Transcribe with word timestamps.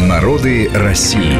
Народы 0.00 0.70
России. 0.72 1.36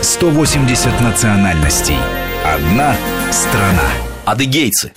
180 0.00 1.00
национальностей. 1.00 1.96
Одна 2.44 2.96
страна. 3.32 3.82
Адыгейцы. 4.24 4.92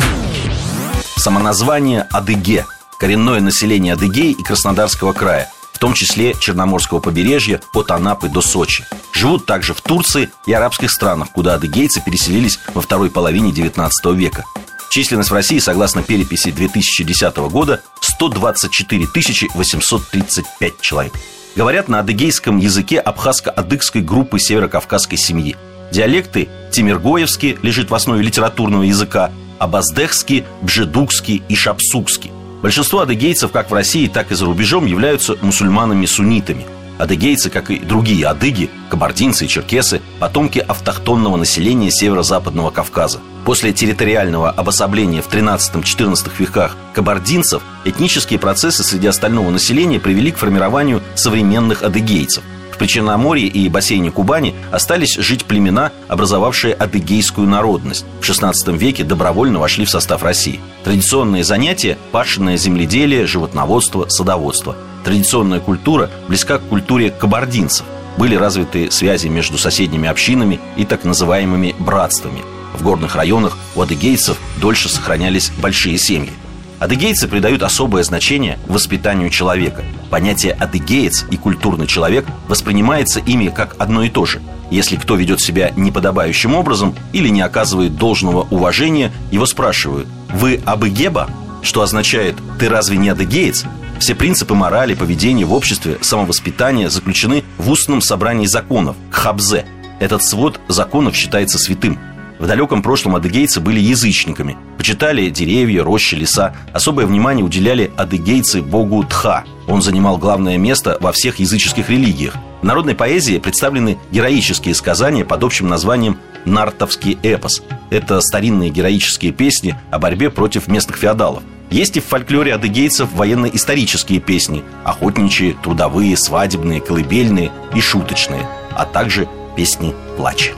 Самоназвание 1.17 2.07
Адыге. 2.11 2.65
Коренное 2.99 3.41
население 3.41 3.93
Адыгеи 3.93 4.31
и 4.31 4.43
Краснодарского 4.43 5.13
края 5.13 5.49
в 5.73 5.79
том 5.79 5.93
числе 5.93 6.33
Черноморского 6.39 6.99
побережья 6.99 7.59
от 7.73 7.91
Анапы 7.91 8.29
до 8.29 8.41
Сочи. 8.41 8.85
Живут 9.11 9.45
также 9.45 9.73
в 9.73 9.81
Турции 9.81 10.29
и 10.45 10.53
арабских 10.53 10.91
странах, 10.91 11.31
куда 11.31 11.55
адыгейцы 11.55 12.01
переселились 12.01 12.59
во 12.73 12.81
второй 12.81 13.09
половине 13.09 13.51
XIX 13.51 13.91
века. 14.15 14.45
Численность 14.89 15.31
в 15.31 15.33
России, 15.33 15.59
согласно 15.59 16.03
переписи 16.03 16.51
2010 16.51 17.35
года, 17.49 17.81
124 17.99 19.07
835 19.55 20.79
человек. 20.79 21.13
Говорят 21.55 21.87
на 21.87 21.99
адыгейском 21.99 22.57
языке 22.57 22.99
абхазско-адыгской 22.99 24.01
группы 24.01 24.39
северокавказской 24.39 25.17
семьи. 25.17 25.55
Диалекты 25.91 26.49
Тимиргоевский 26.71 27.57
лежит 27.61 27.91
в 27.91 27.95
основе 27.95 28.23
литературного 28.23 28.83
языка, 28.83 29.31
абаздехский, 29.59 30.45
бжедукский 30.61 31.43
и 31.47 31.55
шапсукский. 31.55 32.31
Большинство 32.63 33.01
адыгейцев 33.01 33.51
как 33.51 33.69
в 33.69 33.73
России, 33.73 34.07
так 34.07 34.31
и 34.31 34.35
за 34.35 34.45
рубежом 34.45 34.85
являются 34.85 35.37
мусульманами-суннитами– 35.41 36.65
Адыгейцы, 36.97 37.49
как 37.49 37.71
и 37.71 37.79
другие 37.79 38.27
адыги, 38.27 38.69
кабардинцы 38.89 39.45
и 39.45 39.47
черкесы, 39.47 40.01
потомки 40.19 40.59
автохтонного 40.59 41.37
населения 41.37 41.91
северо-западного 41.91 42.69
Кавказа. 42.69 43.19
После 43.45 43.73
территориального 43.73 44.49
обособления 44.49 45.21
в 45.21 45.29
13-14 45.29 46.31
веках 46.39 46.77
кабардинцев 46.93 47.61
этнические 47.85 48.39
процессы 48.39 48.83
среди 48.83 49.07
остального 49.07 49.49
населения 49.49 49.99
привели 49.99 50.31
к 50.31 50.37
формированию 50.37 51.01
современных 51.15 51.83
адыгейцев. 51.83 52.43
В 52.71 52.77
Причерноморье 52.77 53.47
и 53.47 53.69
бассейне 53.69 54.09
Кубани 54.09 54.55
остались 54.71 55.15
жить 55.15 55.45
племена, 55.45 55.91
образовавшие 56.07 56.73
адыгейскую 56.73 57.47
народность. 57.47 58.05
В 58.19 58.23
XVI 58.23 58.77
веке 58.77 59.03
добровольно 59.03 59.59
вошли 59.59 59.85
в 59.85 59.89
состав 59.89 60.23
России. 60.23 60.59
Традиционные 60.83 61.43
занятия– 61.43 61.97
пашенное 62.11 62.57
земледелие, 62.57 63.27
животноводство, 63.27 64.07
садоводство– 64.09 64.75
Традиционная 65.03 65.59
культура 65.59 66.09
близка 66.27 66.59
к 66.59 66.61
культуре 66.61 67.11
кабардинцев. 67.11 67.85
Были 68.17 68.35
развиты 68.35 68.91
связи 68.91 69.27
между 69.27 69.57
соседними 69.57 70.07
общинами 70.07 70.59
и 70.75 70.85
так 70.85 71.03
называемыми 71.03 71.75
братствами. 71.79 72.41
В 72.73 72.83
горных 72.83 73.15
районах 73.15 73.57
у 73.75 73.81
адыгейцев 73.81 74.37
дольше 74.57 74.89
сохранялись 74.89 75.51
большие 75.57 75.97
семьи. 75.97 76.31
Адыгейцы 76.79 77.27
придают 77.27 77.63
особое 77.63 78.03
значение 78.03 78.59
воспитанию 78.67 79.29
человека. 79.29 79.83
Понятие 80.09 80.53
«адыгеец» 80.53 81.25
и 81.31 81.37
«культурный 81.37 81.87
человек» 81.87 82.25
воспринимается 82.47 83.19
ими 83.19 83.47
как 83.47 83.75
одно 83.79 84.03
и 84.03 84.09
то 84.09 84.25
же. 84.25 84.41
Если 84.69 84.97
кто 84.97 85.15
ведет 85.15 85.39
себя 85.39 85.71
неподобающим 85.75 86.55
образом 86.55 86.95
или 87.13 87.29
не 87.29 87.41
оказывает 87.41 87.95
должного 87.95 88.41
уважения, 88.49 89.11
его 89.31 89.45
спрашивают 89.45 90.07
«Вы 90.33 90.61
абыгеба?» 90.65 91.29
Что 91.61 91.81
означает 91.83 92.35
«Ты 92.59 92.67
разве 92.67 92.97
не 92.97 93.09
адыгеец?» 93.09 93.65
Все 94.03 94.15
принципы 94.15 94.53
морали, 94.53 94.95
поведения 94.95 95.45
в 95.45 95.53
обществе, 95.53 95.97
самовоспитания 96.01 96.89
заключены 96.89 97.45
в 97.57 97.71
устном 97.71 98.01
собрании 98.01 98.47
законов– 98.47 98.97
Хабзе. 99.11 99.65
Этот 100.01 100.21
свод 100.21 100.59
законов 100.67 101.15
считается 101.15 101.57
святым. 101.57 101.97
В 102.37 102.45
далеком 102.45 102.81
прошлом 102.81 103.15
адыгейцы 103.15 103.61
были 103.61 103.79
язычниками. 103.79 104.57
Почитали 104.77 105.29
деревья, 105.29 105.85
рощи, 105.85 106.15
леса. 106.15 106.53
Особое 106.73 107.05
внимание 107.05 107.45
уделяли 107.45 107.93
адыгейцы 107.95 108.61
богу 108.61 109.05
Тха. 109.05 109.45
Он 109.69 109.81
занимал 109.81 110.17
главное 110.17 110.57
место 110.57 110.97
во 110.99 111.13
всех 111.13 111.39
языческих 111.39 111.89
религиях. 111.89 112.35
В 112.61 112.65
народной 112.65 112.95
поэзии 112.95 113.37
представлены 113.37 113.97
героические 114.11 114.75
сказания 114.75 115.23
под 115.23 115.45
общим 115.45 115.69
названием 115.69 116.17
«Нартовский 116.43 117.17
эпос». 117.23 117.63
Это 117.89 118.19
старинные 118.19 118.69
героические 118.69 119.31
песни 119.31 119.79
о 119.91 119.99
борьбе 119.99 120.29
против 120.29 120.67
местных 120.67 120.97
феодалов. 120.97 121.41
Есть 121.69 121.97
и 121.97 121.99
в 121.99 122.05
фольклоре 122.05 122.53
адыгейцев 122.53 123.11
военно-исторические 123.13 124.19
песни 124.19 124.63
Охотничьи, 124.83 125.55
трудовые, 125.63 126.15
свадебные, 126.17 126.81
колыбельные 126.81 127.51
и 127.73 127.81
шуточные 127.81 128.47
А 128.71 128.85
также 128.85 129.27
песни 129.55 129.95
плач 130.17 130.51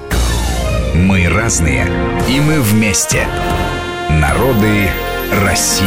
Мы 0.94 1.28
разные, 1.30 1.88
и 2.30 2.40
мы 2.40 2.62
вместе. 2.62 3.28
Народы 4.10 4.90
России. 5.44 5.86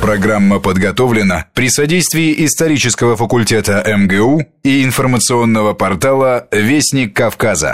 Программа 0.00 0.60
подготовлена 0.60 1.46
при 1.52 1.68
содействии 1.68 2.44
исторического 2.46 3.16
факультета 3.16 3.84
МГУ 3.86 4.42
и 4.62 4.82
информационного 4.82 5.74
портала 5.74 6.48
«Вестник 6.50 7.14
Кавказа». 7.14 7.68